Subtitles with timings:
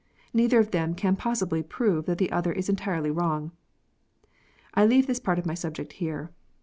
[0.33, 3.51] Neither of them can possibly prove that the other is entirely wrong.
[4.73, 6.31] I leave this part of my subject here.